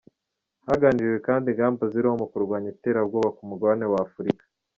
[0.67, 4.43] Haganiriwe kandi ingamba ziriho mu kurwanya iterabwoba ku mugabane w’Afurika.